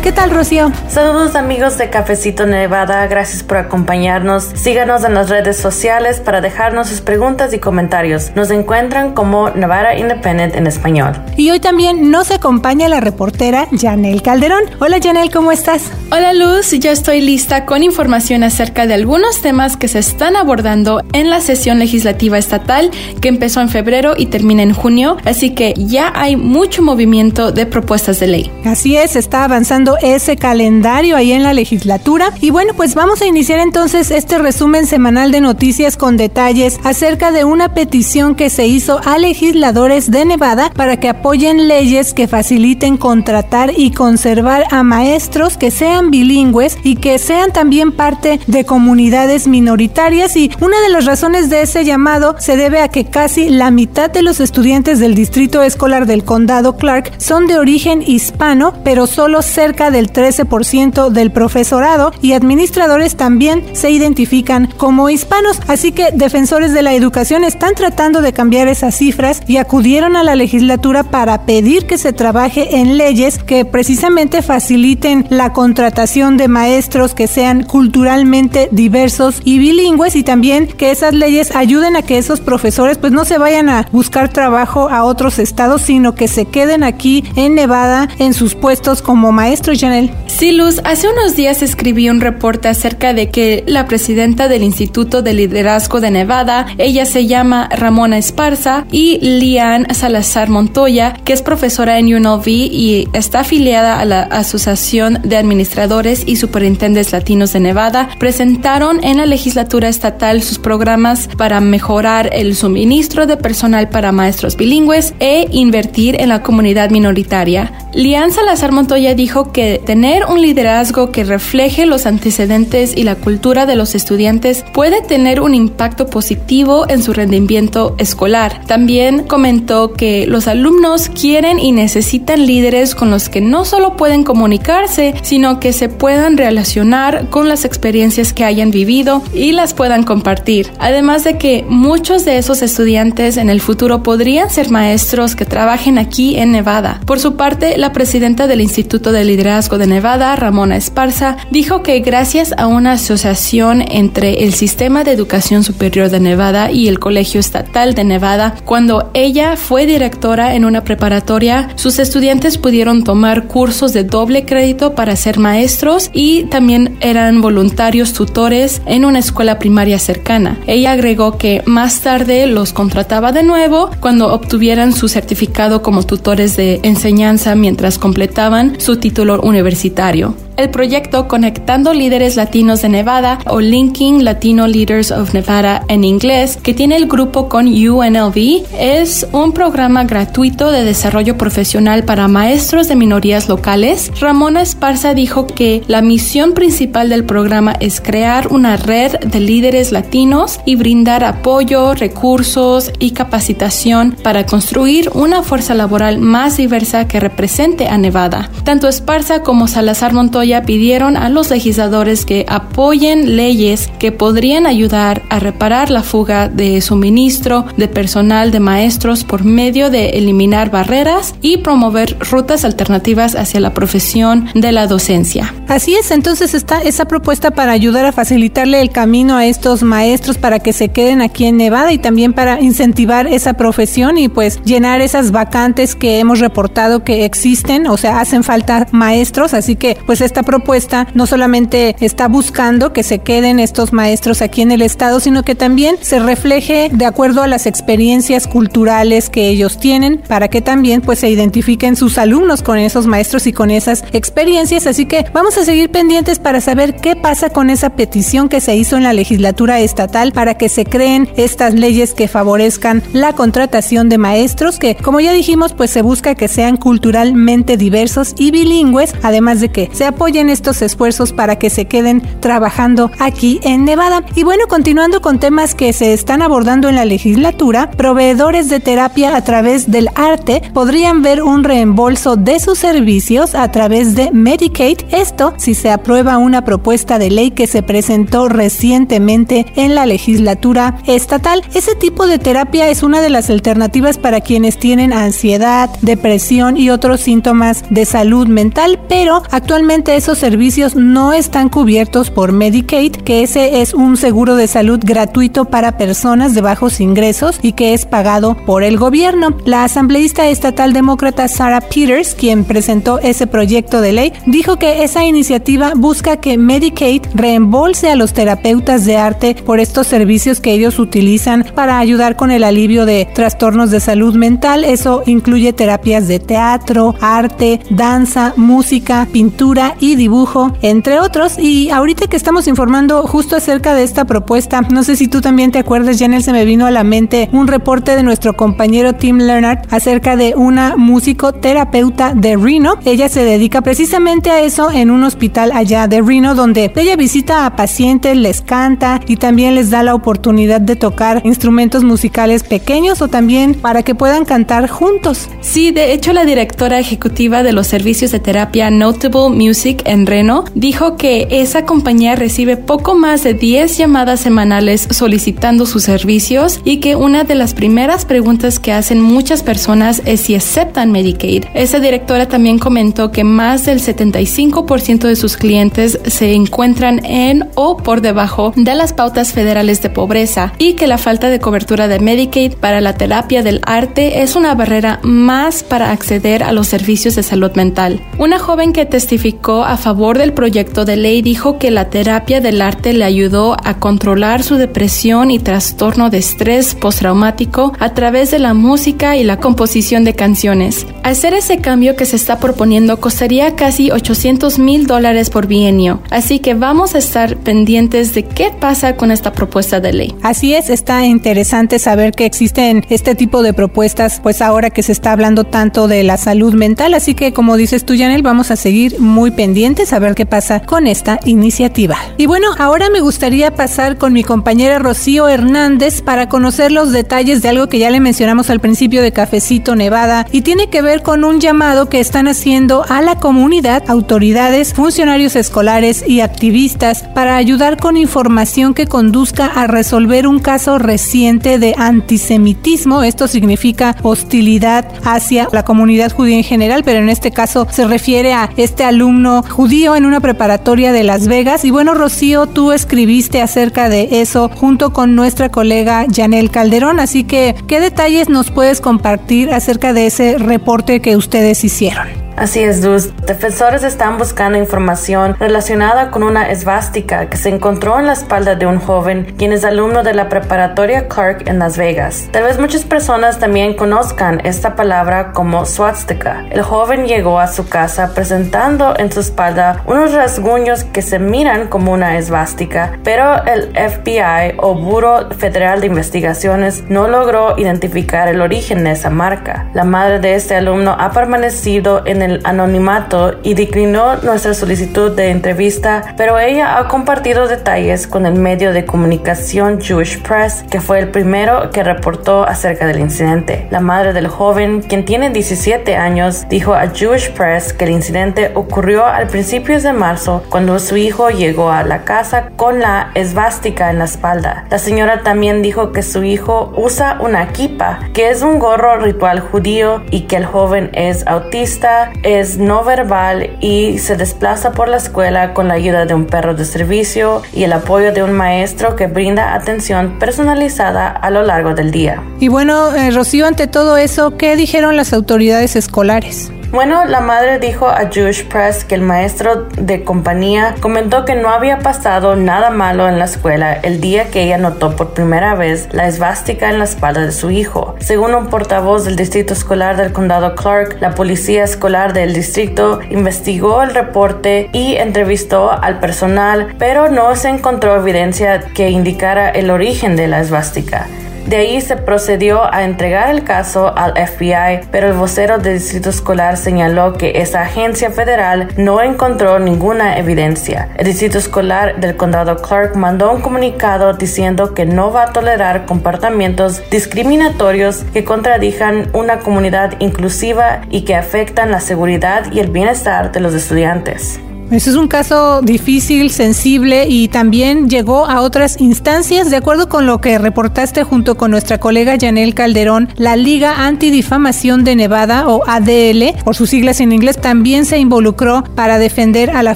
¿Qué 0.05 0.11
tal, 0.11 0.29
Rocío? 0.29 0.71
Saludos 0.87 1.35
amigos 1.35 1.79
de 1.79 1.89
Cafecito 1.89 2.45
Nevada, 2.45 3.07
gracias 3.07 3.41
por 3.41 3.57
acompañarnos. 3.57 4.43
Síganos 4.53 5.03
en 5.03 5.15
las 5.15 5.31
redes 5.31 5.57
sociales 5.57 6.19
para 6.19 6.41
dejarnos 6.41 6.89
sus 6.89 7.01
preguntas 7.01 7.55
y 7.55 7.57
comentarios. 7.57 8.31
Nos 8.35 8.51
encuentran 8.51 9.15
como 9.15 9.49
Nevada 9.49 9.97
Independent 9.97 10.53
en 10.53 10.67
español. 10.67 11.13
Y 11.37 11.49
hoy 11.49 11.59
también 11.59 12.11
nos 12.11 12.29
acompaña 12.29 12.87
la 12.87 12.99
reportera 12.99 13.67
Janel 13.75 14.21
Calderón. 14.21 14.61
Hola 14.79 14.99
Janel, 15.01 15.31
¿cómo 15.31 15.51
estás? 15.51 15.89
Hola 16.11 16.33
Luz, 16.33 16.69
ya 16.69 16.91
estoy 16.91 17.19
lista 17.19 17.65
con 17.65 17.81
información 17.81 18.43
acerca 18.43 18.85
de 18.85 18.93
algunos 18.93 19.41
temas 19.41 19.75
que 19.75 19.87
se 19.87 19.97
están 19.97 20.35
abordando 20.35 21.01
en 21.13 21.31
la 21.31 21.41
sesión 21.41 21.79
legislativa 21.79 22.37
estatal 22.37 22.91
que 23.21 23.29
empezó 23.29 23.59
en 23.59 23.69
febrero 23.69 24.13
y 24.15 24.27
termina 24.27 24.61
en 24.61 24.75
junio, 24.75 25.17
así 25.25 25.55
que 25.55 25.73
ya 25.75 26.13
hay 26.15 26.35
mucho 26.35 26.83
movimiento 26.83 27.51
de 27.51 27.65
propuestas 27.65 28.19
de 28.19 28.27
ley. 28.27 28.51
Así 28.65 28.97
es, 28.97 29.15
está 29.15 29.43
avanzando 29.43 29.94
ese 30.01 30.37
calendario 30.37 31.15
ahí 31.15 31.31
en 31.31 31.43
la 31.43 31.53
legislatura. 31.53 32.31
Y 32.41 32.49
bueno, 32.49 32.73
pues 32.75 32.95
vamos 32.95 33.21
a 33.21 33.25
iniciar 33.25 33.59
entonces 33.59 34.11
este 34.11 34.37
resumen 34.37 34.85
semanal 34.87 35.31
de 35.31 35.41
noticias 35.41 35.97
con 35.97 36.17
detalles 36.17 36.79
acerca 36.83 37.31
de 37.31 37.43
una 37.45 37.73
petición 37.73 38.35
que 38.35 38.49
se 38.49 38.67
hizo 38.67 38.99
a 39.05 39.17
legisladores 39.17 40.11
de 40.11 40.25
Nevada 40.25 40.71
para 40.75 40.97
que 40.97 41.09
apoyen 41.09 41.67
leyes 41.67 42.13
que 42.13 42.27
faciliten 42.27 42.97
contratar 42.97 43.71
y 43.75 43.91
conservar 43.91 44.65
a 44.71 44.83
maestros 44.83 45.57
que 45.57 45.71
sean 45.71 46.11
bilingües 46.11 46.77
y 46.83 46.95
que 46.95 47.19
sean 47.19 47.51
también 47.51 47.91
parte 47.91 48.39
de 48.47 48.65
comunidades 48.65 49.47
minoritarias. 49.47 50.35
Y 50.35 50.51
una 50.61 50.79
de 50.81 50.89
las 50.89 51.05
razones 51.05 51.49
de 51.49 51.61
ese 51.61 51.85
llamado 51.85 52.35
se 52.39 52.57
debe 52.57 52.81
a 52.81 52.89
que 52.89 53.05
casi 53.05 53.49
la 53.49 53.71
mitad 53.71 54.09
de 54.09 54.21
los 54.21 54.39
estudiantes 54.39 54.99
del 54.99 55.15
distrito 55.15 55.61
escolar 55.61 56.05
del 56.05 56.23
condado 56.23 56.77
Clark 56.77 57.13
son 57.17 57.47
de 57.47 57.57
origen 57.57 58.03
hispano, 58.05 58.73
pero 58.83 59.07
solo 59.07 59.41
cerca 59.41 59.84
del 59.91 60.11
13% 60.11 61.09
del 61.09 61.31
profesorado 61.31 62.11
y 62.21 62.33
administradores 62.33 63.15
también 63.15 63.63
se 63.73 63.91
identifican 63.91 64.67
como 64.77 65.09
hispanos. 65.09 65.59
Así 65.67 65.91
que 65.91 66.11
defensores 66.13 66.73
de 66.73 66.81
la 66.81 66.93
educación 66.93 67.43
están 67.43 67.75
tratando 67.75 68.21
de 68.21 68.33
cambiar 68.33 68.67
esas 68.67 68.95
cifras 68.95 69.41
y 69.47 69.57
acudieron 69.57 70.15
a 70.15 70.23
la 70.23 70.35
legislatura 70.35 71.03
para 71.03 71.45
pedir 71.45 71.85
que 71.85 71.97
se 71.97 72.13
trabaje 72.13 72.77
en 72.77 72.97
leyes 72.97 73.37
que 73.37 73.65
precisamente 73.65 74.41
faciliten 74.41 75.27
la 75.29 75.53
contratación 75.53 76.37
de 76.37 76.47
maestros 76.47 77.13
que 77.13 77.27
sean 77.27 77.63
culturalmente 77.63 78.69
diversos 78.71 79.41
y 79.43 79.59
bilingües 79.59 80.15
y 80.15 80.23
también 80.23 80.67
que 80.67 80.91
esas 80.91 81.13
leyes 81.13 81.55
ayuden 81.55 81.95
a 81.95 82.01
que 82.01 82.17
esos 82.17 82.41
profesores 82.41 82.97
pues 82.97 83.11
no 83.11 83.25
se 83.25 83.37
vayan 83.37 83.69
a 83.69 83.87
buscar 83.91 84.29
trabajo 84.29 84.89
a 84.89 85.03
otros 85.03 85.39
estados, 85.39 85.81
sino 85.81 86.15
que 86.15 86.27
se 86.27 86.45
queden 86.45 86.83
aquí 86.83 87.23
en 87.35 87.55
Nevada 87.55 88.09
en 88.19 88.33
sus 88.33 88.55
puestos 88.55 89.01
como 89.01 89.31
maestros 89.31 89.74
Janel. 89.77 90.11
Sí, 90.27 90.51
Luz, 90.51 90.81
hace 90.83 91.07
unos 91.07 91.35
días 91.35 91.61
escribí 91.61 92.09
un 92.09 92.19
reporte 92.19 92.67
acerca 92.67 93.13
de 93.13 93.29
que 93.29 93.63
la 93.67 93.87
presidenta 93.87 94.47
del 94.47 94.63
Instituto 94.63 95.21
de 95.21 95.33
Liderazgo 95.33 96.01
de 96.01 96.11
Nevada, 96.11 96.65
ella 96.77 97.05
se 97.05 97.25
llama 97.25 97.69
Ramona 97.71 98.17
Esparza, 98.17 98.85
y 98.91 99.19
Lian 99.19 99.87
Salazar 99.93 100.49
Montoya, 100.49 101.13
que 101.23 101.33
es 101.33 101.41
profesora 101.41 101.99
en 101.99 102.13
UNLV 102.13 102.47
y 102.47 103.07
está 103.13 103.41
afiliada 103.41 103.99
a 103.99 104.05
la 104.05 104.23
Asociación 104.23 105.19
de 105.23 105.37
Administradores 105.37 106.23
y 106.25 106.35
Superintendentes 106.35 107.11
Latinos 107.11 107.53
de 107.53 107.59
Nevada, 107.59 108.09
presentaron 108.19 109.03
en 109.03 109.17
la 109.17 109.25
legislatura 109.25 109.87
estatal 109.87 110.43
sus 110.43 110.59
programas 110.59 111.29
para 111.37 111.61
mejorar 111.61 112.29
el 112.33 112.55
suministro 112.55 113.25
de 113.25 113.37
personal 113.37 113.89
para 113.89 114.11
maestros 114.11 114.57
bilingües 114.57 115.13
e 115.19 115.47
invertir 115.51 116.19
en 116.19 116.29
la 116.29 116.41
comunidad 116.41 116.89
minoritaria. 116.89 117.71
Lian 117.93 118.31
Salazar 118.31 118.71
Montoya 118.71 119.13
dijo 119.15 119.51
que 119.55 119.81
tener 119.85 120.25
un 120.25 120.41
liderazgo 120.41 121.11
que 121.11 121.23
refleje 121.23 121.85
los 121.85 122.05
antecedentes 122.05 122.91
y 122.93 123.03
la 123.03 123.15
cultura 123.15 123.65
de 123.65 123.77
los 123.77 123.95
estudiantes 123.95 124.65
puede 124.73 125.01
tener 125.01 125.39
un 125.39 125.55
impacto 125.55 126.07
positivo 126.07 126.85
en 126.89 127.01
su 127.01 127.13
rendimiento 127.13 127.95
escolar. 127.97 128.59
También 128.67 129.23
comentó 129.23 129.93
que 129.93 130.27
los 130.27 130.49
alumnos 130.49 131.07
quieren 131.07 131.57
y 131.57 131.71
necesitan 131.71 132.45
líderes 132.45 132.95
con 132.95 133.09
los 133.11 133.29
que 133.29 133.39
no 133.39 133.63
solo 133.63 133.95
pueden 133.95 134.25
comunicarse, 134.25 135.13
sino 135.21 135.61
que 135.61 135.71
se 135.71 135.87
puedan 135.87 136.35
relacionar 136.35 137.29
con 137.29 137.47
las 137.47 137.63
experiencias 137.63 138.33
que 138.33 138.43
hayan 138.43 138.71
vivido 138.71 139.23
y 139.33 139.53
las 139.53 139.73
puedan 139.73 140.03
compartir. 140.03 140.69
Además 140.79 141.23
de 141.23 141.37
que 141.37 141.63
muchos 141.69 142.25
de 142.25 142.39
esos 142.39 142.61
estudiantes 142.61 143.37
en 143.37 143.49
el 143.49 143.61
futuro 143.61 144.03
podrían 144.03 144.49
ser 144.49 144.69
maestros 144.69 145.33
que 145.33 145.45
trabajen 145.45 145.97
aquí 145.97 146.35
en 146.35 146.51
Nevada. 146.51 146.99
Por 147.05 147.21
su 147.21 147.37
parte, 147.37 147.77
la 147.77 147.93
presidenta 147.93 148.47
del 148.47 148.59
Instituto 148.59 149.13
de 149.13 149.23
Liderazgo 149.23 149.44
liderazgo 149.45 149.77
de 149.77 149.85
Nevada, 149.85 150.35
Ramona 150.35 150.75
Esparza, 150.75 151.37
dijo 151.51 151.83
que 151.83 151.99
gracias 151.99 152.55
a 152.57 152.65
una 152.65 152.93
asociación 152.93 153.83
entre 153.87 154.43
el 154.43 154.55
Sistema 154.55 155.03
de 155.03 155.11
Educación 155.11 155.63
Superior 155.63 156.09
de 156.09 156.19
Nevada 156.19 156.71
y 156.71 156.87
el 156.87 156.97
Colegio 156.97 157.39
Estatal 157.39 157.93
de 157.93 158.03
Nevada, 158.05 158.55
cuando 158.65 159.11
ella 159.13 159.55
fue 159.55 159.85
directora 159.85 160.55
en 160.55 160.65
una 160.65 160.83
preparatoria, 160.83 161.69
sus 161.75 161.99
estudiantes 161.99 162.57
pudieron 162.57 163.03
tomar 163.03 163.45
cursos 163.45 163.93
de 163.93 164.03
doble 164.03 164.45
crédito 164.45 164.95
para 164.95 165.15
ser 165.15 165.37
maestros 165.37 166.09
y 166.11 166.45
también 166.45 166.97
eran 166.99 167.39
voluntarios 167.39 168.13
tutores 168.13 168.81
en 168.87 169.05
una 169.05 169.19
escuela 169.19 169.59
primaria 169.59 169.99
cercana. 169.99 170.57
Ella 170.65 170.93
agregó 170.93 171.37
que 171.37 171.61
más 171.67 172.01
tarde 172.01 172.47
los 172.47 172.73
contrataba 172.73 173.31
de 173.31 173.43
nuevo 173.43 173.91
cuando 173.99 174.33
obtuvieran 174.33 174.91
su 174.91 175.07
certificado 175.07 175.83
como 175.83 176.01
tutores 176.01 176.57
de 176.57 176.79
enseñanza 176.81 177.53
mientras 177.53 177.99
completaban 177.99 178.79
su 178.79 178.97
título 178.97 179.34
universitario. 179.43 180.33
El 180.57 180.69
proyecto 180.69 181.27
Conectando 181.27 181.93
Líderes 181.93 182.37
Latinos 182.37 182.81
de 182.81 182.87
Nevada 182.87 183.39
o 183.45 183.59
Linking 183.59 184.23
Latino 184.23 184.67
Leaders 184.67 185.11
of 185.11 185.33
Nevada 185.33 185.83
en 185.89 186.05
inglés, 186.05 186.57
que 186.63 186.73
tiene 186.73 186.95
el 186.95 187.07
grupo 187.07 187.49
con 187.49 187.67
UNLV, 187.67 188.63
es 188.79 189.27
un 189.33 189.51
programa 189.51 190.05
gratuito 190.05 190.71
de 190.71 190.85
desarrollo 190.85 191.37
profesional 191.37 192.05
para 192.05 192.29
maestros 192.29 192.87
de 192.87 192.95
minorías 192.95 193.49
locales. 193.49 194.13
Ramona 194.21 194.61
Esparza 194.61 195.13
dijo 195.13 195.45
que 195.45 195.83
la 195.87 196.01
misión 196.01 196.53
principal 196.53 197.09
del 197.09 197.25
programa 197.25 197.73
es 197.81 197.99
crear 197.99 198.47
una 198.47 198.77
red 198.77 199.19
de 199.19 199.41
líderes 199.41 199.91
latinos 199.91 200.61
y 200.65 200.77
brindar 200.77 201.25
apoyo, 201.25 201.95
recursos 201.95 202.93
y 202.99 203.11
capacitación 203.11 204.15
para 204.23 204.45
construir 204.45 205.09
una 205.13 205.43
fuerza 205.43 205.73
laboral 205.73 206.19
más 206.19 206.55
diversa 206.55 207.09
que 207.09 207.19
represente 207.19 207.89
a 207.89 207.97
Nevada. 207.97 208.49
Tanto 208.63 208.87
Esparza 208.87 209.41
como 209.41 209.67
Salazar 209.67 210.13
Montoya 210.13 210.44
pidieron 210.65 211.17
a 211.17 211.29
los 211.29 211.49
legisladores 211.49 212.25
que 212.25 212.45
apoyen 212.47 213.35
leyes 213.35 213.89
que 213.99 214.11
podrían 214.11 214.65
ayudar 214.65 215.23
a 215.29 215.39
reparar 215.39 215.89
la 215.89 216.03
fuga 216.03 216.47
de 216.47 216.81
suministro 216.81 217.65
de 217.77 217.87
personal 217.87 218.51
de 218.51 218.59
maestros 218.59 219.23
por 219.23 219.43
medio 219.43 219.89
de 219.89 220.11
eliminar 220.11 220.71
barreras 220.71 221.35
y 221.41 221.57
promover 221.57 222.17
rutas 222.19 222.63
alternativas 222.65 223.35
hacia 223.35 223.59
la 223.59 223.73
profesión 223.73 224.47
de 224.53 224.71
la 224.71 224.87
docencia. 224.87 225.53
Así 225.67 225.95
es, 225.95 226.11
entonces 226.11 226.53
está 226.53 226.81
esa 226.81 227.05
propuesta 227.05 227.51
para 227.51 227.71
ayudar 227.71 228.05
a 228.05 228.11
facilitarle 228.11 228.81
el 228.81 228.91
camino 228.91 229.35
a 229.37 229.45
estos 229.45 229.83
maestros 229.83 230.37
para 230.37 230.59
que 230.59 230.73
se 230.73 230.89
queden 230.89 231.21
aquí 231.21 231.45
en 231.45 231.57
Nevada 231.57 231.91
y 231.91 231.97
también 231.97 232.33
para 232.33 232.61
incentivar 232.61 233.27
esa 233.27 233.53
profesión 233.53 234.17
y 234.17 234.29
pues 234.29 234.59
llenar 234.63 235.01
esas 235.01 235.31
vacantes 235.31 235.95
que 235.95 236.19
hemos 236.19 236.39
reportado 236.39 237.03
que 237.03 237.25
existen, 237.25 237.87
o 237.87 237.97
sea, 237.97 238.19
hacen 238.19 238.43
falta 238.43 238.87
maestros, 238.91 239.53
así 239.53 239.75
que 239.75 239.97
pues 240.05 240.21
esta 240.35 240.43
propuesta 240.43 241.07
no 241.13 241.27
solamente 241.27 241.95
está 242.01 242.27
buscando 242.27 242.91
que 242.91 243.03
se 243.03 243.19
queden 243.19 243.57
estos 243.57 243.93
maestros 243.93 244.41
aquí 244.41 244.61
en 244.63 244.71
el 244.71 244.81
estado, 244.81 245.21
sino 245.21 245.43
que 245.43 245.55
también 245.55 245.95
se 246.01 246.19
refleje 246.19 246.89
de 246.91 247.05
acuerdo 247.05 247.41
a 247.41 247.47
las 247.47 247.65
experiencias 247.65 248.45
culturales 248.45 249.29
que 249.29 249.47
ellos 249.47 249.79
tienen 249.79 250.21
para 250.27 250.49
que 250.49 250.61
también 250.61 250.99
pues 250.99 251.19
se 251.19 251.29
identifiquen 251.29 251.95
sus 251.95 252.17
alumnos 252.17 252.63
con 252.63 252.77
esos 252.77 253.07
maestros 253.07 253.47
y 253.47 253.53
con 253.53 253.71
esas 253.71 254.03
experiencias. 254.11 254.87
Así 254.87 255.05
que 255.05 255.25
vamos 255.31 255.57
a 255.57 255.63
seguir 255.63 255.89
pendientes 255.89 256.39
para 256.39 256.59
saber 256.59 256.97
qué 256.97 257.15
pasa 257.15 257.49
con 257.49 257.69
esa 257.69 257.91
petición 257.91 258.49
que 258.49 258.59
se 258.59 258.75
hizo 258.75 258.97
en 258.97 259.03
la 259.03 259.13
legislatura 259.13 259.79
estatal 259.79 260.33
para 260.33 260.57
que 260.57 260.67
se 260.67 260.83
creen 260.83 261.29
estas 261.37 261.75
leyes 261.75 262.13
que 262.13 262.27
favorezcan 262.27 263.03
la 263.13 263.31
contratación 263.31 264.09
de 264.09 264.17
maestros 264.17 264.79
que 264.79 264.95
como 264.95 265.21
ya 265.21 265.31
dijimos 265.31 265.71
pues 265.71 265.91
se 265.91 266.01
busca 266.01 266.35
que 266.35 266.49
sean 266.49 266.75
culturalmente 266.75 267.77
diversos 267.77 268.35
y 268.37 268.51
bilingües, 268.51 269.13
además 269.23 269.61
de 269.61 269.69
que 269.69 269.89
se 269.93 270.03
apoyen 270.03 270.24
apoyen 270.25 270.49
estos 270.49 270.81
esfuerzos 270.81 271.33
para 271.33 271.59
que 271.59 271.69
se 271.69 271.85
queden 271.85 272.19
trabajando 272.39 273.11
aquí 273.19 273.59
en 273.61 273.85
Nevada. 273.85 274.23
Y 274.33 274.43
bueno, 274.43 274.65
continuando 274.67 275.21
con 275.21 275.37
temas 275.37 275.75
que 275.75 275.93
se 275.93 276.13
están 276.13 276.41
abordando 276.41 276.89
en 276.89 276.95
la 276.95 277.05
legislatura, 277.05 277.91
proveedores 277.91 278.67
de 278.67 278.79
terapia 278.79 279.35
a 279.35 279.43
través 279.43 279.91
del 279.91 280.09
arte 280.15 280.63
podrían 280.73 281.21
ver 281.21 281.43
un 281.43 281.63
reembolso 281.63 282.37
de 282.37 282.59
sus 282.59 282.79
servicios 282.79 283.53
a 283.53 283.71
través 283.71 284.15
de 284.15 284.31
Medicaid. 284.31 284.97
Esto 285.11 285.53
si 285.57 285.75
se 285.75 285.91
aprueba 285.91 286.39
una 286.39 286.65
propuesta 286.65 287.19
de 287.19 287.29
ley 287.29 287.51
que 287.51 287.67
se 287.67 287.83
presentó 287.83 288.49
recientemente 288.49 289.67
en 289.75 289.93
la 289.93 290.07
legislatura 290.07 290.97
estatal. 291.05 291.61
Ese 291.75 291.93
tipo 291.93 292.25
de 292.25 292.39
terapia 292.39 292.89
es 292.89 293.03
una 293.03 293.21
de 293.21 293.29
las 293.29 293.51
alternativas 293.51 294.17
para 294.17 294.41
quienes 294.41 294.79
tienen 294.79 295.13
ansiedad, 295.13 295.91
depresión 296.01 296.77
y 296.77 296.89
otros 296.89 297.21
síntomas 297.21 297.83
de 297.91 298.05
salud 298.05 298.47
mental, 298.47 298.99
pero 299.07 299.43
actualmente 299.51 300.14
esos 300.15 300.37
servicios 300.37 300.95
no 300.95 301.33
están 301.33 301.67
cubiertos 301.67 302.31
por 302.31 302.53
Medicaid, 302.53 303.11
que 303.11 303.43
ese 303.43 303.81
es 303.81 303.93
un 303.93 304.15
seguro 304.15 304.55
de 304.55 304.67
salud 304.67 304.99
gratuito 305.03 305.65
para 305.65 305.97
personas 305.97 306.55
de 306.55 306.61
bajos 306.61 307.01
ingresos 307.01 307.59
y 307.61 307.73
que 307.73 307.93
es 307.93 308.05
pagado 308.05 308.55
por 308.65 308.83
el 308.83 308.97
gobierno. 308.97 309.57
La 309.65 309.83
asambleísta 309.83 310.47
estatal 310.47 310.93
demócrata 310.93 311.49
Sarah 311.49 311.81
Peters, 311.81 312.33
quien 312.33 312.63
presentó 312.63 313.19
ese 313.19 313.45
proyecto 313.45 313.99
de 313.99 314.13
ley, 314.13 314.33
dijo 314.45 314.77
que 314.77 315.03
esa 315.03 315.25
iniciativa 315.25 315.91
busca 315.95 316.37
que 316.37 316.57
Medicaid 316.57 317.23
reembolse 317.33 318.09
a 318.09 318.15
los 318.15 318.31
terapeutas 318.31 319.03
de 319.03 319.17
arte 319.17 319.55
por 319.65 319.81
estos 319.81 320.07
servicios 320.07 320.61
que 320.61 320.71
ellos 320.71 320.97
utilizan 320.97 321.65
para 321.75 321.99
ayudar 321.99 322.37
con 322.37 322.51
el 322.51 322.63
alivio 322.63 323.05
de 323.05 323.27
trastornos 323.33 323.91
de 323.91 323.99
salud 323.99 324.35
mental. 324.35 324.85
Eso 324.85 325.23
incluye 325.25 325.73
terapias 325.73 326.29
de 326.29 326.39
teatro, 326.39 327.15
arte, 327.19 327.81
danza, 327.89 328.53
música, 328.55 329.27
pintura 329.31 329.95
y 329.99 330.04
dibujo, 330.13 330.71
entre 330.83 331.19
otros. 331.19 331.57
Y 331.57 331.89
ahorita 331.89 332.27
que 332.27 332.37
estamos 332.37 332.67
informando 332.67 333.23
justo 333.23 333.55
acerca 333.55 333.95
de 333.95 334.03
esta 334.03 334.25
propuesta, 334.25 334.81
no 334.81 335.03
sé 335.03 335.15
si 335.15 335.27
tú 335.27 335.41
también 335.41 335.71
te 335.71 335.79
acuerdas, 335.79 336.19
Janel, 336.19 336.43
se 336.43 336.53
me 336.53 336.65
vino 336.65 336.85
a 336.85 336.91
la 336.91 337.03
mente 337.03 337.49
un 337.51 337.67
reporte 337.67 338.15
de 338.15 338.21
nuestro 338.21 338.55
compañero 338.55 339.13
Tim 339.13 339.39
Leonard 339.39 339.79
acerca 339.89 340.35
de 340.35 340.53
una 340.55 340.95
músico 340.95 341.53
terapeuta 341.53 342.33
de 342.35 342.55
Reno. 342.55 342.99
Ella 343.05 343.29
se 343.29 343.43
dedica 343.43 343.81
precisamente 343.81 344.51
a 344.51 344.61
eso 344.61 344.91
en 344.91 345.09
un 345.09 345.23
hospital 345.23 345.71
allá 345.73 346.07
de 346.07 346.21
Reno, 346.21 346.53
donde 346.53 346.91
ella 346.95 347.15
visita 347.15 347.65
a 347.65 347.75
pacientes, 347.75 348.37
les 348.37 348.61
canta 348.61 349.21
y 349.25 349.37
también 349.37 349.75
les 349.75 349.89
da 349.89 350.03
la 350.03 350.13
oportunidad 350.13 350.81
de 350.81 350.95
tocar 350.95 351.41
instrumentos 351.45 352.03
musicales 352.03 352.63
pequeños 352.63 353.21
o 353.21 353.27
también 353.27 353.75
para 353.75 354.03
que 354.03 354.15
puedan 354.15 354.45
cantar 354.45 354.89
juntos. 354.89 355.49
Sí, 355.61 355.91
de 355.91 356.13
hecho 356.13 356.33
la 356.33 356.45
directora 356.45 356.99
ejecutiva 356.99 357.63
de 357.63 357.71
los 357.71 357.87
servicios 357.87 358.31
de 358.31 358.39
terapia 358.39 358.89
Notable 358.89 359.49
Music 359.49 359.94
en 360.05 360.25
Reno 360.25 360.65
dijo 360.73 361.15
que 361.15 361.47
esa 361.49 361.85
compañía 361.85 362.35
recibe 362.35 362.77
poco 362.77 363.15
más 363.15 363.43
de 363.43 363.53
10 363.53 363.97
llamadas 363.97 364.41
semanales 364.41 365.07
solicitando 365.11 365.85
sus 365.85 366.03
servicios 366.03 366.79
y 366.83 366.97
que 366.97 367.15
una 367.15 367.43
de 367.43 367.55
las 367.55 367.73
primeras 367.73 368.25
preguntas 368.25 368.79
que 368.79 368.91
hacen 368.91 369.21
muchas 369.21 369.63
personas 369.63 370.21
es 370.25 370.41
si 370.41 370.55
aceptan 370.55 371.11
Medicaid. 371.11 371.65
Esa 371.73 371.99
directora 371.99 372.47
también 372.47 372.79
comentó 372.79 373.31
que 373.31 373.43
más 373.43 373.85
del 373.85 374.01
75% 374.01 375.27
de 375.27 375.35
sus 375.35 375.57
clientes 375.57 376.19
se 376.25 376.53
encuentran 376.53 377.23
en 377.25 377.69
o 377.75 377.97
por 377.97 378.21
debajo 378.21 378.73
de 378.75 378.95
las 378.95 379.13
pautas 379.13 379.53
federales 379.53 380.01
de 380.01 380.09
pobreza 380.09 380.73
y 380.77 380.93
que 380.93 381.07
la 381.07 381.17
falta 381.17 381.49
de 381.49 381.59
cobertura 381.59 382.07
de 382.07 382.19
Medicaid 382.19 382.73
para 382.73 383.01
la 383.01 383.13
terapia 383.13 383.63
del 383.63 383.81
arte 383.85 384.41
es 384.41 384.55
una 384.55 384.75
barrera 384.75 385.19
más 385.23 385.83
para 385.83 386.11
acceder 386.11 386.63
a 386.63 386.71
los 386.71 386.87
servicios 386.87 387.35
de 387.35 387.43
salud 387.43 387.71
mental. 387.75 388.21
Una 388.37 388.59
joven 388.59 388.93
que 388.93 389.05
testificó 389.05 389.84
a 389.85 389.97
favor 389.97 390.37
del 390.37 390.53
proyecto 390.53 391.05
de 391.05 391.15
ley 391.15 391.41
dijo 391.41 391.77
que 391.77 391.91
la 391.91 392.09
terapia 392.09 392.61
del 392.61 392.81
arte 392.81 393.13
le 393.13 393.23
ayudó 393.23 393.77
a 393.83 393.99
controlar 393.99 394.63
su 394.63 394.75
depresión 394.75 395.51
y 395.51 395.59
trastorno 395.59 396.29
de 396.29 396.39
estrés 396.39 396.95
postraumático 396.95 397.93
a 397.99 398.13
través 398.13 398.51
de 398.51 398.59
la 398.59 398.73
música 398.73 399.37
y 399.37 399.43
la 399.43 399.57
composición 399.57 400.23
de 400.23 400.33
canciones. 400.33 401.05
Hacer 401.23 401.53
ese 401.53 401.77
cambio 401.77 402.15
que 402.15 402.25
se 402.25 402.35
está 402.35 402.59
proponiendo 402.59 403.19
costaría 403.19 403.75
casi 403.75 404.11
800 404.11 404.79
mil 404.79 405.07
dólares 405.07 405.49
por 405.49 405.67
bienio, 405.67 406.21
así 406.31 406.59
que 406.59 406.73
vamos 406.73 407.15
a 407.15 407.19
estar 407.19 407.57
pendientes 407.57 408.33
de 408.33 408.43
qué 408.43 408.71
pasa 408.71 409.15
con 409.15 409.31
esta 409.31 409.53
propuesta 409.53 409.99
de 409.99 410.13
ley. 410.13 410.35
Así 410.41 410.73
es, 410.73 410.89
está 410.89 411.25
interesante 411.25 411.99
saber 411.99 412.31
que 412.31 412.45
existen 412.45 413.05
este 413.09 413.35
tipo 413.35 413.61
de 413.61 413.73
propuestas, 413.73 414.39
pues 414.41 414.61
ahora 414.61 414.89
que 414.89 415.03
se 415.03 415.11
está 415.11 415.31
hablando 415.31 415.63
tanto 415.63 416.07
de 416.07 416.23
la 416.23 416.37
salud 416.37 416.73
mental, 416.73 417.13
así 417.13 417.35
que 417.35 417.53
como 417.53 417.77
dices 417.77 418.05
tú, 418.05 418.15
Janel, 418.17 418.41
vamos 418.41 418.71
a 418.71 418.75
seguir 418.75 419.19
muy 419.19 419.51
pendientes 419.51 419.64
a 420.11 420.19
ver 420.19 420.35
qué 420.35 420.45
pasa 420.45 420.81
con 420.81 421.07
esta 421.07 421.39
iniciativa. 421.43 422.17
Y 422.37 422.45
bueno, 422.45 422.67
ahora 422.77 423.09
me 423.09 423.19
gustaría 423.19 423.73
pasar 423.73 424.17
con 424.17 424.31
mi 424.31 424.43
compañera 424.43 424.99
Rocío 424.99 425.49
Hernández 425.49 426.21
para 426.21 426.49
conocer 426.49 426.91
los 426.91 427.11
detalles 427.11 427.63
de 427.63 427.69
algo 427.69 427.87
que 427.87 427.97
ya 427.97 428.11
le 428.11 428.19
mencionamos 428.19 428.69
al 428.69 428.79
principio 428.79 429.23
de 429.23 429.31
Cafecito 429.31 429.95
Nevada 429.95 430.45
y 430.51 430.61
tiene 430.61 430.89
que 430.89 431.01
ver 431.01 431.23
con 431.23 431.43
un 431.43 431.59
llamado 431.59 432.09
que 432.09 432.19
están 432.19 432.47
haciendo 432.47 433.05
a 433.09 433.21
la 433.21 433.39
comunidad, 433.39 434.03
autoridades, 434.07 434.93
funcionarios 434.93 435.55
escolares 435.55 436.23
y 436.27 436.41
activistas 436.41 437.23
para 437.33 437.57
ayudar 437.57 437.97
con 437.97 438.17
información 438.17 438.93
que 438.93 439.07
conduzca 439.07 439.65
a 439.65 439.87
resolver 439.87 440.47
un 440.47 440.59
caso 440.59 440.99
reciente 440.99 441.79
de 441.79 441.95
antisemitismo. 441.97 443.23
Esto 443.23 443.47
significa 443.47 444.15
hostilidad 444.21 445.07
hacia 445.23 445.67
la 445.71 445.83
comunidad 445.83 446.31
judía 446.31 446.57
en 446.57 446.63
general, 446.63 447.03
pero 447.03 447.19
en 447.19 447.29
este 447.29 447.49
caso 447.51 447.87
se 447.89 448.05
refiere 448.05 448.53
a 448.53 448.69
este 448.77 449.03
alumno 449.03 449.54
judío 449.63 450.15
en 450.15 450.25
una 450.25 450.39
preparatoria 450.39 451.11
de 451.11 451.23
Las 451.23 451.47
Vegas. 451.47 451.85
Y 451.85 451.91
bueno, 451.91 452.13
Rocío, 452.13 452.67
tú 452.67 452.91
escribiste 452.91 453.61
acerca 453.61 454.09
de 454.09 454.41
eso 454.41 454.69
junto 454.69 455.13
con 455.13 455.35
nuestra 455.35 455.69
colega 455.69 456.25
Janel 456.31 456.71
Calderón, 456.71 457.19
así 457.19 457.43
que 457.43 457.75
¿qué 457.87 457.99
detalles 457.99 458.49
nos 458.49 458.71
puedes 458.71 459.01
compartir 459.01 459.73
acerca 459.73 460.13
de 460.13 460.27
ese 460.27 460.57
reporte 460.57 461.21
que 461.21 461.35
ustedes 461.35 461.83
hicieron? 461.83 462.44
Así 462.57 462.81
es, 462.81 463.03
Luz. 463.03 463.33
Defensores 463.45 464.03
están 464.03 464.37
buscando 464.37 464.77
información 464.77 465.57
relacionada 465.59 466.31
con 466.31 466.41
una 466.41 466.69
esvástica 466.69 467.49
que 467.49 467.57
se 467.57 467.67
encontró 467.67 468.17
en 468.17 468.27
la 468.27 468.33
espalda 468.33 468.75
de 468.75 468.85
un 468.85 468.99
joven 468.99 469.53
quien 469.57 469.73
es 469.73 469.83
alumno 469.83 470.23
de 470.23 470.33
la 470.33 470.47
preparatoria 470.47 471.27
Clark 471.27 471.67
en 471.67 471.79
Las 471.79 471.97
Vegas. 471.97 472.47
Tal 472.51 472.63
vez 472.63 472.79
muchas 472.79 473.03
personas 473.03 473.59
también 473.59 473.93
conozcan 473.95 474.61
esta 474.63 474.95
palabra 474.95 475.51
como 475.51 475.85
swastika. 475.85 476.65
El 476.69 476.81
joven 476.81 477.27
llegó 477.27 477.59
a 477.59 477.67
su 477.67 477.89
casa 477.89 478.33
presentando 478.33 479.13
en 479.17 479.33
su 479.33 479.41
espalda 479.41 480.01
unos 480.05 480.33
rasguños 480.33 481.03
que 481.03 481.21
se 481.21 481.39
miran 481.39 481.87
como 481.87 482.13
una 482.13 482.37
esvástica, 482.37 483.19
pero 483.23 483.65
el 483.65 483.91
FBI 483.91 484.75
o 484.77 484.95
Buro 484.95 485.49
Federal 485.51 485.99
de 485.99 486.07
Investigaciones 486.07 487.03
no 487.09 487.27
logró 487.27 487.77
identificar 487.77 488.47
el 488.47 488.61
origen 488.61 489.03
de 489.03 489.11
esa 489.11 489.29
marca. 489.29 489.89
La 489.93 490.05
madre 490.05 490.39
de 490.39 490.55
este 490.55 490.75
alumno 490.75 491.17
ha 491.19 491.31
permanecido 491.31 492.23
en 492.25 492.41
el 492.41 492.44
anonimato 492.63 493.55
y 493.63 493.73
declinó 493.73 494.37
nuestra 494.37 494.73
solicitud 494.73 495.31
de 495.31 495.49
entrevista, 495.49 496.33
pero 496.37 496.59
ella 496.59 496.97
ha 496.97 497.07
compartido 497.07 497.67
detalles 497.67 498.27
con 498.27 498.45
el 498.45 498.55
medio 498.55 498.93
de 498.93 499.05
comunicación 499.05 499.99
Jewish 500.01 500.41
Press, 500.41 500.83
que 500.89 501.01
fue 501.01 501.19
el 501.19 501.29
primero 501.29 501.89
que 501.91 502.03
reportó 502.03 502.63
acerca 502.63 503.07
del 503.07 503.19
incidente. 503.19 503.87
La 503.89 503.99
madre 503.99 504.33
del 504.33 504.47
joven, 504.47 505.01
quien 505.01 505.25
tiene 505.25 505.49
17 505.49 506.15
años, 506.15 506.65
dijo 506.69 506.93
a 506.93 507.07
Jewish 507.07 507.51
Press 507.51 507.93
que 507.93 508.05
el 508.05 508.11
incidente 508.11 508.71
ocurrió 508.75 509.25
al 509.25 509.47
principios 509.47 510.03
de 510.03 510.13
marzo 510.13 510.63
cuando 510.69 510.99
su 510.99 511.17
hijo 511.17 511.49
llegó 511.49 511.91
a 511.91 512.03
la 512.03 512.23
casa 512.23 512.69
con 512.75 512.99
la 512.99 513.31
esvástica 513.35 514.09
en 514.09 514.19
la 514.19 514.25
espalda. 514.25 514.85
La 514.89 514.99
señora 514.99 515.41
también 515.43 515.81
dijo 515.81 516.11
que 516.11 516.23
su 516.23 516.43
hijo 516.43 516.93
usa 516.95 517.37
una 517.39 517.69
kipa, 517.69 518.19
que 518.33 518.49
es 518.49 518.61
un 518.61 518.79
gorro 518.79 519.17
ritual 519.17 519.59
judío, 519.59 520.23
y 520.31 520.41
que 520.41 520.57
el 520.57 520.65
joven 520.65 521.09
es 521.13 521.45
autista 521.47 522.31
es 522.43 522.77
no 522.77 523.03
verbal 523.03 523.77
y 523.81 524.19
se 524.19 524.35
desplaza 524.35 524.91
por 524.91 525.07
la 525.07 525.17
escuela 525.17 525.73
con 525.73 525.87
la 525.87 525.95
ayuda 525.95 526.25
de 526.25 526.33
un 526.33 526.45
perro 526.45 526.73
de 526.73 526.85
servicio 526.85 527.61
y 527.73 527.83
el 527.83 527.93
apoyo 527.93 528.31
de 528.31 528.43
un 528.43 528.53
maestro 528.53 529.15
que 529.15 529.27
brinda 529.27 529.73
atención 529.73 530.37
personalizada 530.39 531.29
a 531.29 531.49
lo 531.49 531.63
largo 531.63 531.93
del 531.93 532.11
día. 532.11 532.43
Y 532.59 532.67
bueno, 532.67 533.13
eh, 533.15 533.31
Rocío, 533.31 533.65
ante 533.65 533.87
todo 533.87 534.17
eso, 534.17 534.57
¿qué 534.57 534.75
dijeron 534.75 535.17
las 535.17 535.33
autoridades 535.33 535.95
escolares? 535.95 536.71
Bueno, 536.91 537.25
la 537.25 537.41
madre 537.41 537.79
dijo 537.79 538.07
a 538.07 538.29
Jewish 538.31 538.67
Press 538.67 539.03
que 539.03 539.15
el 539.15 539.21
maestro 539.21 539.87
de 539.97 540.23
compañía 540.23 540.95
comentó 541.01 541.43
que 541.43 541.55
no 541.55 541.69
había 541.69 541.99
pasado 541.99 542.55
nada 542.55 542.89
malo 542.89 543.27
en 543.27 543.39
la 543.39 543.45
escuela 543.45 543.93
el 543.93 544.21
día 544.21 544.49
que 544.49 544.63
ella 544.63 544.77
notó 544.77 545.15
por 545.15 545.33
primera 545.33 545.75
vez 545.75 546.07
la 546.11 546.27
esvástica 546.27 546.89
en 546.89 546.99
la 546.99 547.05
espalda 547.05 547.41
de 547.41 547.51
su 547.51 547.69
hijo. 547.71 548.15
Según 548.19 548.53
un 548.53 548.67
portavoz 548.67 549.25
del 549.25 549.35
distrito 549.35 549.73
escolar 549.73 550.15
del 550.15 550.31
condado 550.31 550.75
Clark, 550.75 551.17
la 551.19 551.35
policía 551.35 551.83
escolar 551.83 552.33
del 552.33 552.53
distrito 552.53 553.19
investigó 553.29 554.01
el 554.01 554.13
reporte 554.13 554.89
y 554.93 555.15
entrevistó 555.15 555.91
al 555.91 556.19
personal, 556.19 556.95
pero 556.97 557.29
no 557.29 557.55
se 557.55 557.69
encontró 557.69 558.15
evidencia 558.15 558.79
que 558.93 559.09
indicara 559.09 559.69
el 559.69 559.89
origen 559.89 560.35
de 560.35 560.47
la 560.47 560.61
esvástica. 560.61 561.27
De 561.65 561.77
ahí 561.77 561.99
se 561.99 562.15
procedió 562.15 562.93
a 562.93 563.03
entregar 563.03 563.49
el 563.49 563.63
caso 563.63 564.15
al 564.15 564.33
FBI, 564.33 565.07
pero 565.11 565.27
el 565.27 565.33
vocero 565.33 565.79
del 565.79 565.95
distrito 565.97 566.29
escolar 566.29 566.77
señaló 566.77 567.33
que 567.33 567.53
esa 567.55 567.81
agencia 567.81 568.29
federal 568.29 568.89
no 568.97 569.19
encontró 569.21 569.79
ninguna 569.79 570.37
evidencia. 570.37 571.09
El 571.17 571.25
distrito 571.25 571.57
escolar 571.57 572.19
del 572.19 572.35
condado 572.35 572.77
Clark 572.77 573.15
mandó 573.15 573.51
un 573.51 573.61
comunicado 573.61 574.33
diciendo 574.33 574.93
que 574.93 575.07
no 575.07 575.31
va 575.31 575.43
a 575.43 575.53
tolerar 575.53 576.05
comportamientos 576.05 577.01
discriminatorios 577.09 578.23
que 578.31 578.45
contradijan 578.45 579.29
una 579.33 579.57
comunidad 579.59 580.13
inclusiva 580.19 581.01
y 581.09 581.25
que 581.25 581.35
afectan 581.35 581.89
la 581.89 581.99
seguridad 581.99 582.71
y 582.71 582.79
el 582.79 582.91
bienestar 582.91 583.51
de 583.51 583.59
los 583.59 583.73
estudiantes. 583.73 584.59
Ese 584.91 585.09
es 585.09 585.15
un 585.15 585.27
caso 585.27 585.81
difícil, 585.81 586.51
sensible 586.51 587.25
y 587.27 587.47
también 587.47 588.07
llegó 588.07 588.45
a 588.45 588.61
otras 588.61 589.01
instancias. 589.01 589.71
De 589.71 589.77
acuerdo 589.77 590.09
con 590.09 590.25
lo 590.25 590.39
que 590.39 590.57
reportaste 590.57 591.23
junto 591.23 591.57
con 591.57 591.71
nuestra 591.71 591.99
colega 591.99 592.37
Janel 592.39 592.75
Calderón, 592.75 593.29
la 593.35 593.55
Liga 593.55 594.05
Antidifamación 594.05 595.03
de 595.03 595.15
Nevada 595.15 595.67
o 595.67 595.83
ADL, 595.87 596.63
por 596.63 596.75
sus 596.75 596.91
siglas 596.91 597.19
en 597.19 597.31
inglés, 597.31 597.59
también 597.59 598.05
se 598.05 598.19
involucró 598.19 598.83
para 598.95 599.17
defender 599.17 599.71
a 599.71 599.81
la 599.81 599.95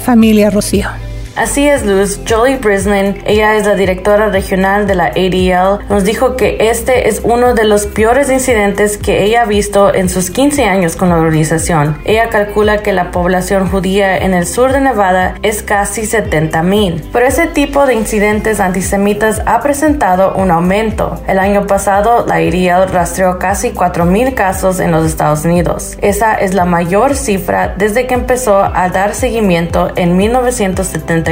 familia 0.00 0.50
Rocío. 0.50 0.88
Así 1.40 1.66
es, 1.66 1.86
Luz. 1.86 2.20
Jolie 2.28 2.56
Brislin, 2.56 3.16
ella 3.24 3.56
es 3.56 3.64
la 3.64 3.74
directora 3.74 4.28
regional 4.28 4.86
de 4.86 4.94
la 4.94 5.06
ADL, 5.06 5.86
nos 5.88 6.04
dijo 6.04 6.36
que 6.36 6.68
este 6.68 7.08
es 7.08 7.22
uno 7.24 7.54
de 7.54 7.64
los 7.64 7.86
peores 7.86 8.30
incidentes 8.30 8.98
que 8.98 9.24
ella 9.24 9.40
ha 9.40 9.46
visto 9.46 9.94
en 9.94 10.10
sus 10.10 10.28
15 10.28 10.64
años 10.66 10.96
con 10.96 11.08
la 11.08 11.16
organización. 11.16 11.96
Ella 12.04 12.28
calcula 12.28 12.82
que 12.82 12.92
la 12.92 13.10
población 13.10 13.70
judía 13.70 14.18
en 14.18 14.34
el 14.34 14.46
sur 14.46 14.70
de 14.70 14.82
Nevada 14.82 15.36
es 15.40 15.62
casi 15.62 16.04
70 16.04 16.62
mil. 16.62 17.02
Pero 17.10 17.24
ese 17.24 17.46
tipo 17.46 17.86
de 17.86 17.94
incidentes 17.94 18.60
antisemitas 18.60 19.40
ha 19.46 19.62
presentado 19.62 20.34
un 20.34 20.50
aumento. 20.50 21.22
El 21.26 21.38
año 21.38 21.66
pasado, 21.66 22.26
la 22.26 22.34
ADL 22.34 22.92
rastreó 22.92 23.38
casi 23.38 23.70
4 23.70 24.04
mil 24.04 24.34
casos 24.34 24.78
en 24.78 24.92
los 24.92 25.06
Estados 25.06 25.46
Unidos. 25.46 25.96
Esa 26.02 26.34
es 26.34 26.52
la 26.52 26.66
mayor 26.66 27.16
cifra 27.16 27.74
desde 27.78 28.06
que 28.06 28.12
empezó 28.12 28.58
a 28.62 28.90
dar 28.90 29.14
seguimiento 29.14 29.90
en 29.96 30.18
1970 30.18 31.29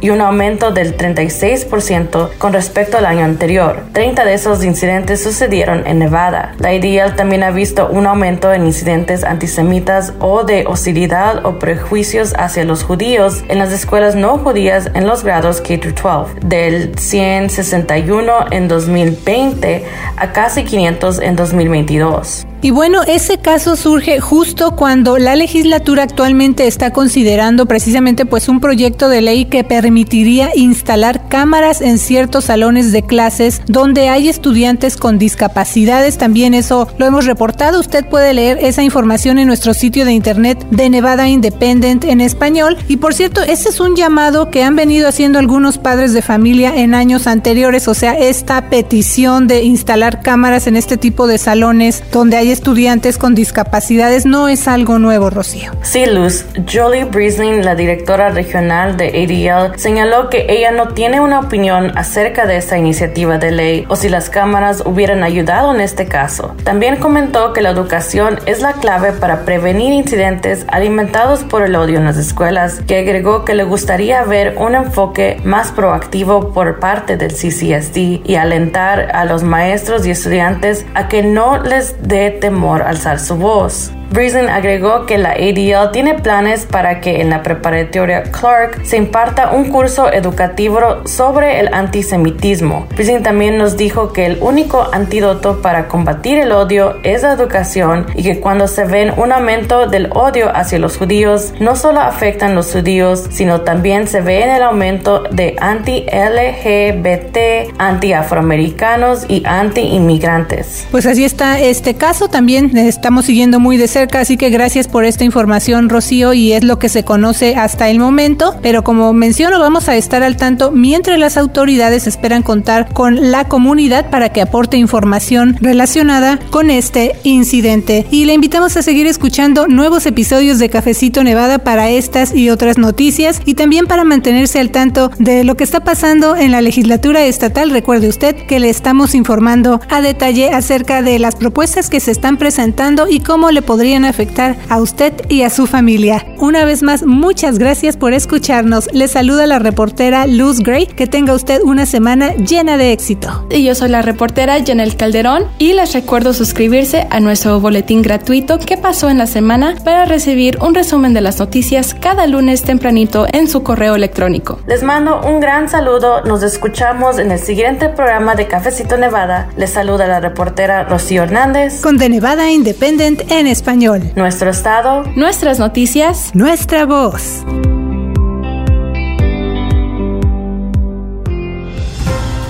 y 0.00 0.10
un 0.10 0.20
aumento 0.20 0.70
del 0.70 0.96
36% 0.96 2.30
con 2.38 2.52
respecto 2.52 2.98
al 2.98 3.06
año 3.06 3.24
anterior. 3.24 3.84
30 3.92 4.24
de 4.24 4.34
esos 4.34 4.64
incidentes 4.64 5.22
sucedieron 5.22 5.86
en 5.86 5.98
Nevada. 5.98 6.54
La 6.58 6.74
IDL 6.74 7.16
también 7.16 7.42
ha 7.42 7.50
visto 7.50 7.88
un 7.88 8.06
aumento 8.06 8.52
en 8.52 8.66
incidentes 8.66 9.24
antisemitas 9.24 10.12
o 10.20 10.44
de 10.44 10.64
hostilidad 10.66 11.44
o 11.46 11.58
prejuicios 11.58 12.34
hacia 12.38 12.64
los 12.64 12.82
judíos 12.82 13.44
en 13.48 13.58
las 13.58 13.72
escuelas 13.72 14.14
no 14.14 14.38
judías 14.38 14.90
en 14.94 15.06
los 15.06 15.24
grados 15.24 15.60
K-12, 15.60 16.40
del 16.40 16.98
161 16.98 18.46
en 18.50 18.68
2020 18.68 19.84
a 20.16 20.32
casi 20.32 20.64
500 20.64 21.20
en 21.20 21.36
2022. 21.36 22.46
Y 22.62 22.70
bueno, 22.70 23.02
ese 23.02 23.38
caso 23.38 23.74
surge 23.74 24.20
justo 24.20 24.76
cuando 24.76 25.16
la 25.16 25.34
legislatura 25.34 26.02
actualmente 26.02 26.66
está 26.66 26.90
considerando 26.92 27.64
precisamente 27.64 28.26
pues 28.26 28.48
un 28.50 28.60
proyecto 28.60 29.08
de 29.08 29.22
ley 29.22 29.46
que 29.46 29.64
permitiría 29.64 30.50
instalar 30.54 31.28
cámaras 31.28 31.80
en 31.80 31.96
ciertos 31.96 32.44
salones 32.44 32.92
de 32.92 33.02
clases 33.02 33.62
donde 33.66 34.10
hay 34.10 34.28
estudiantes 34.28 34.98
con 34.98 35.18
discapacidades. 35.18 36.18
También 36.18 36.52
eso 36.52 36.86
lo 36.98 37.06
hemos 37.06 37.24
reportado. 37.24 37.80
Usted 37.80 38.04
puede 38.04 38.34
leer 38.34 38.58
esa 38.60 38.82
información 38.82 39.38
en 39.38 39.46
nuestro 39.46 39.72
sitio 39.72 40.04
de 40.04 40.12
internet 40.12 40.66
de 40.70 40.90
Nevada 40.90 41.28
Independent 41.28 42.04
en 42.04 42.20
español. 42.20 42.76
Y 42.88 42.98
por 42.98 43.14
cierto, 43.14 43.40
ese 43.40 43.70
es 43.70 43.80
un 43.80 43.96
llamado 43.96 44.50
que 44.50 44.62
han 44.62 44.76
venido 44.76 45.08
haciendo 45.08 45.38
algunos 45.38 45.78
padres 45.78 46.12
de 46.12 46.20
familia 46.20 46.76
en 46.76 46.94
años 46.94 47.26
anteriores, 47.26 47.88
o 47.88 47.94
sea, 47.94 48.12
esta 48.12 48.68
petición 48.68 49.46
de 49.46 49.62
instalar 49.62 50.20
cámaras 50.20 50.66
en 50.66 50.76
este 50.76 50.98
tipo 50.98 51.26
de 51.26 51.38
salones 51.38 52.02
donde 52.12 52.36
hay 52.36 52.49
estudiantes 52.50 53.18
con 53.18 53.34
discapacidades 53.34 54.26
no 54.26 54.48
es 54.48 54.68
algo 54.68 54.98
nuevo, 54.98 55.30
Rocío. 55.30 55.72
Sí, 55.82 56.06
Luz. 56.06 56.44
Jolie 56.70 57.04
Briesling, 57.04 57.64
la 57.64 57.74
directora 57.74 58.30
regional 58.30 58.96
de 58.96 59.08
ADL, 59.08 59.78
señaló 59.78 60.28
que 60.28 60.46
ella 60.48 60.70
no 60.70 60.88
tiene 60.88 61.20
una 61.20 61.40
opinión 61.40 61.96
acerca 61.96 62.46
de 62.46 62.56
esta 62.56 62.78
iniciativa 62.78 63.38
de 63.38 63.50
ley 63.50 63.86
o 63.88 63.96
si 63.96 64.08
las 64.08 64.30
cámaras 64.30 64.82
hubieran 64.84 65.22
ayudado 65.22 65.74
en 65.74 65.80
este 65.80 66.06
caso. 66.06 66.54
También 66.64 66.96
comentó 66.96 67.52
que 67.52 67.62
la 67.62 67.70
educación 67.70 68.38
es 68.46 68.60
la 68.60 68.74
clave 68.74 69.12
para 69.12 69.44
prevenir 69.44 69.92
incidentes 69.92 70.64
alimentados 70.68 71.44
por 71.44 71.62
el 71.62 71.76
odio 71.76 71.98
en 71.98 72.04
las 72.04 72.16
escuelas, 72.16 72.80
que 72.86 72.98
agregó 72.98 73.44
que 73.44 73.54
le 73.54 73.64
gustaría 73.64 74.22
ver 74.24 74.56
un 74.58 74.74
enfoque 74.74 75.40
más 75.44 75.72
proactivo 75.72 76.52
por 76.52 76.80
parte 76.80 77.16
del 77.16 77.32
CCSD 77.32 78.20
y 78.24 78.34
alentar 78.36 79.10
a 79.14 79.24
los 79.24 79.42
maestros 79.42 80.06
y 80.06 80.10
estudiantes 80.10 80.86
a 80.94 81.08
que 81.08 81.22
no 81.22 81.62
les 81.62 81.96
dé 82.02 82.30
temor 82.40 82.82
alzar 82.82 83.18
su 83.20 83.36
voz. 83.36 83.92
Breslin 84.10 84.48
agregó 84.48 85.06
que 85.06 85.18
la 85.18 85.30
ADL 85.30 85.92
tiene 85.92 86.14
planes 86.14 86.66
para 86.66 87.00
que 87.00 87.20
en 87.20 87.30
la 87.30 87.42
preparatoria 87.42 88.24
Clark 88.24 88.84
se 88.84 88.96
imparta 88.96 89.50
un 89.52 89.70
curso 89.70 90.12
educativo 90.12 91.06
sobre 91.06 91.60
el 91.60 91.72
antisemitismo. 91.72 92.88
Breslin 92.96 93.22
también 93.22 93.56
nos 93.56 93.76
dijo 93.76 94.12
que 94.12 94.26
el 94.26 94.38
único 94.40 94.88
antídoto 94.92 95.62
para 95.62 95.86
combatir 95.88 96.38
el 96.38 96.52
odio 96.52 96.96
es 97.02 97.22
la 97.22 97.32
educación 97.32 98.06
y 98.14 98.22
que 98.22 98.40
cuando 98.40 98.66
se 98.68 98.84
ven 98.84 99.12
un 99.16 99.32
aumento 99.32 99.86
del 99.86 100.10
odio 100.12 100.50
hacia 100.54 100.78
los 100.78 100.96
judíos, 100.96 101.52
no 101.60 101.76
solo 101.76 102.00
afectan 102.00 102.54
los 102.54 102.72
judíos, 102.72 103.26
sino 103.30 103.60
también 103.62 104.08
se 104.08 104.20
ve 104.20 104.42
en 104.42 104.50
el 104.50 104.62
aumento 104.62 105.22
de 105.30 105.56
anti-LGBT, 105.60 107.38
anti-afroamericanos 107.78 109.26
y 109.28 109.42
anti-inmigrantes. 109.46 110.86
Pues 110.90 111.06
así 111.06 111.24
está 111.24 111.60
este 111.60 111.94
caso, 111.94 112.28
también 112.28 112.76
estamos 112.76 113.26
siguiendo 113.26 113.60
muy 113.60 113.76
de 113.76 113.86
cerca, 113.88 113.99
así 114.12 114.36
que 114.36 114.50
gracias 114.50 114.88
por 114.88 115.04
esta 115.04 115.24
información, 115.24 115.88
Rocío, 115.88 116.32
y 116.32 116.52
es 116.52 116.64
lo 116.64 116.78
que 116.78 116.88
se 116.88 117.04
conoce 117.04 117.56
hasta 117.56 117.88
el 117.88 117.98
momento, 117.98 118.56
pero 118.62 118.82
como 118.84 119.12
menciono, 119.12 119.58
vamos 119.58 119.88
a 119.88 119.96
estar 119.96 120.22
al 120.22 120.36
tanto 120.36 120.70
mientras 120.70 121.18
las 121.18 121.36
autoridades 121.36 122.06
esperan 122.06 122.42
contar 122.42 122.92
con 122.92 123.30
la 123.30 123.44
comunidad 123.44 124.10
para 124.10 124.30
que 124.30 124.40
aporte 124.40 124.76
información 124.76 125.56
relacionada 125.60 126.38
con 126.50 126.70
este 126.70 127.16
incidente. 127.24 128.06
Y 128.10 128.24
le 128.24 128.34
invitamos 128.34 128.76
a 128.76 128.82
seguir 128.82 129.06
escuchando 129.06 129.68
nuevos 129.68 130.06
episodios 130.06 130.58
de 130.58 130.70
Cafecito 130.70 131.22
Nevada 131.24 131.58
para 131.58 131.90
estas 131.90 132.34
y 132.34 132.50
otras 132.50 132.78
noticias 132.78 133.40
y 133.44 133.54
también 133.54 133.86
para 133.86 134.04
mantenerse 134.04 134.60
al 134.60 134.70
tanto 134.70 135.10
de 135.18 135.44
lo 135.44 135.56
que 135.56 135.64
está 135.64 135.80
pasando 135.80 136.36
en 136.36 136.52
la 136.52 136.62
legislatura 136.62 137.24
estatal. 137.24 137.70
Recuerde 137.70 138.08
usted 138.08 138.36
que 138.46 138.60
le 138.60 138.70
estamos 138.70 139.14
informando 139.14 139.80
a 139.88 140.00
detalle 140.00 140.50
acerca 140.50 141.02
de 141.02 141.18
las 141.18 141.36
propuestas 141.36 141.90
que 141.90 142.00
se 142.00 142.10
están 142.10 142.36
presentando 142.36 143.08
y 143.08 143.20
cómo 143.20 143.50
le 143.50 143.62
podrían 143.90 144.04
afectar 144.04 144.54
a 144.68 144.80
usted 144.80 145.12
y 145.28 145.42
a 145.42 145.50
su 145.50 145.66
familia. 145.66 146.24
Una 146.38 146.64
vez 146.64 146.80
más, 146.80 147.02
muchas 147.02 147.58
gracias 147.58 147.96
por 147.96 148.12
escucharnos. 148.12 148.88
Le 148.92 149.08
saluda 149.08 149.48
la 149.48 149.58
reportera 149.58 150.28
Luz 150.28 150.60
Gray. 150.60 150.86
Que 150.86 151.08
tenga 151.08 151.34
usted 151.34 151.60
una 151.64 151.86
semana 151.86 152.34
llena 152.36 152.76
de 152.76 152.92
éxito. 152.92 153.48
Y 153.50 153.64
yo 153.64 153.74
soy 153.74 153.88
la 153.88 154.00
reportera 154.02 154.58
Janel 154.64 154.94
Calderón 154.94 155.42
y 155.58 155.72
les 155.72 155.92
recuerdo 155.92 156.32
suscribirse 156.34 157.08
a 157.10 157.18
nuestro 157.18 157.58
boletín 157.58 158.00
gratuito 158.02 158.60
¿Qué 158.60 158.76
pasó 158.76 159.10
en 159.10 159.18
la 159.18 159.26
semana? 159.26 159.74
para 159.84 160.04
recibir 160.04 160.58
un 160.60 160.72
resumen 160.72 161.12
de 161.12 161.22
las 161.22 161.40
noticias 161.40 161.92
cada 161.92 162.28
lunes 162.28 162.62
tempranito 162.62 163.26
en 163.32 163.48
su 163.48 163.64
correo 163.64 163.96
electrónico. 163.96 164.60
Les 164.68 164.84
mando 164.84 165.20
un 165.22 165.40
gran 165.40 165.68
saludo. 165.68 166.22
Nos 166.22 166.44
escuchamos 166.44 167.18
en 167.18 167.32
el 167.32 167.40
siguiente 167.40 167.88
programa 167.88 168.36
de 168.36 168.46
Cafecito 168.46 168.96
Nevada. 168.96 169.48
Les 169.56 169.70
saluda 169.70 170.06
la 170.06 170.20
reportera 170.20 170.84
Rocío 170.84 171.24
Hernández. 171.24 171.80
Con 171.80 171.98
The 171.98 172.08
Nevada 172.08 172.48
Independent 172.52 173.22
en 173.32 173.48
español. 173.48 173.79
Nuestro 174.14 174.50
estado. 174.50 175.04
Nuestras 175.16 175.58
noticias. 175.58 176.34
Nuestra 176.34 176.84
voz. 176.84 177.42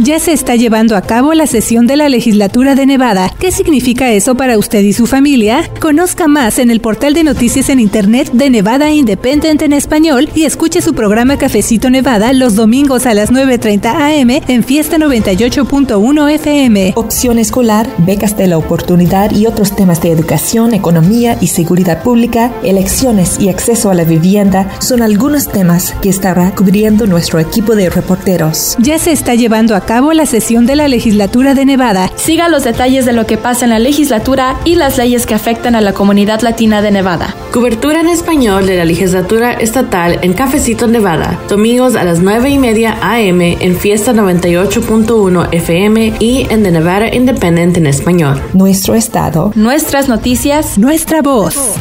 Ya 0.02 0.19
se 0.19 0.33
está 0.33 0.57
llevando 0.57 0.97
a 0.97 1.02
cabo 1.02 1.35
la 1.35 1.47
sesión 1.47 1.87
de 1.87 1.95
la 1.95 2.09
legislatura 2.09 2.75
de 2.75 2.87
Nevada. 2.87 3.30
¿Qué 3.38 3.52
significa 3.52 4.11
eso 4.11 4.35
para 4.35 4.57
usted 4.57 4.80
y 4.80 4.95
su 4.95 5.07
familia? 5.07 5.69
Conozca 5.78 6.26
más 6.26 6.59
en 6.59 6.71
el 6.71 6.80
portal 6.80 7.12
de 7.12 7.23
noticias 7.23 7.69
en 7.69 7.80
Internet 7.80 8.30
de 8.33 8.49
Nevada 8.49 8.90
Independent 8.90 9.61
en 9.61 9.75
español 9.75 10.30
y 10.35 10.45
escuche 10.45 10.80
su 10.80 10.95
programa 10.95 11.37
Cafecito 11.37 11.90
Nevada 11.90 12.33
los 12.33 12.54
domingos 12.54 13.04
a 13.04 13.12
las 13.12 13.30
9.30 13.30 14.23
am 14.23 14.30
en 14.49 14.64
Fiesta 14.64 14.97
98.1 14.97 16.30
FM. 16.30 16.95
Opción 16.97 17.38
escolar, 17.38 17.87
becas 17.99 18.38
de 18.38 18.47
la 18.47 18.57
oportunidad 18.57 19.33
y 19.33 19.47
otros 19.47 19.76
temas 19.76 20.00
de 20.00 20.12
educación, 20.12 20.73
economía 20.73 21.37
y 21.42 21.49
seguridad 21.49 22.02
pública, 22.02 22.50
elecciones 22.62 23.38
y 23.38 23.50
acceso 23.50 23.90
a 23.90 23.95
la 23.95 24.04
vivienda 24.04 24.66
son 24.80 25.02
algunos 25.02 25.49
temas 25.49 25.95
que 26.00 26.09
estará 26.09 26.54
cubriendo 26.54 27.07
nuestro 27.07 27.38
equipo 27.38 27.76
de 27.76 27.90
reporteros. 27.90 28.76
Ya 28.78 28.99
se 28.99 29.12
está 29.12 29.35
llevando 29.35 29.76
a 29.76 29.90
cabo 29.91 30.13
la 30.13 30.25
sesión 30.25 30.67
de 30.67 30.77
la 30.77 30.87
legislatura 30.87 31.55
de 31.55 31.65
Nevada. 31.65 32.13
Siga 32.15 32.49
los 32.49 32.63
detalles 32.63 33.07
de 33.07 33.13
lo 33.13 33.27
que 33.27 33.37
pasa 33.37 33.65
en 33.65 33.71
la 33.71 33.81
legislatura 33.81 34.57
y 34.65 34.77
las 34.77 34.99
leyes 34.99 35.27
que 35.27 35.35
afectan 35.35 35.75
a 35.75 35.81
la 35.81 35.95
comunidad 35.95 36.43
latina 36.43 36.81
de 36.81 36.93
Nevada. 36.93 37.35
Cobertura 37.53 37.99
en 37.99 38.07
español 38.07 38.69
de 38.69 38.77
la 38.77 38.85
legislatura 38.85 39.53
estatal 39.53 40.21
en 40.23 40.33
Cafecito 40.33 40.87
Nevada, 40.87 41.41
domingos 41.49 41.97
a 41.97 42.05
las 42.05 42.21
9 42.21 42.51
y 42.51 42.59
media 42.59 42.99
AM 43.03 43.41
en 43.41 43.75
Fiesta 43.75 44.13
98.1 44.13 45.49
FM 45.51 46.15
y 46.21 46.47
en 46.49 46.63
The 46.63 46.71
Nevada 46.71 47.13
Independent 47.13 47.77
en 47.77 47.89
español. 47.89 48.41
Nuestro 48.53 48.95
estado. 48.95 49.51
Nuestras 49.57 50.09
noticias. 50.09 50.79
Nuestra 50.79 51.21
voz. 51.21 51.81